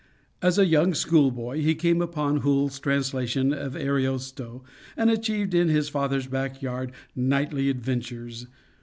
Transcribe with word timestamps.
As 0.41 0.57
a 0.57 0.65
young 0.65 0.95
school 0.95 1.29
boy 1.29 1.61
he 1.61 1.75
came 1.75 2.01
upon 2.01 2.37
Hoole's 2.37 2.79
translation 2.79 3.53
of 3.53 3.75
Ariosto, 3.75 4.63
and 4.97 5.11
achieved 5.11 5.53
in 5.53 5.69
his 5.69 5.89
father's 5.89 6.25
back 6.25 6.59
yard 6.59 6.91
knightly 7.15 7.69
adventures. 7.69 8.47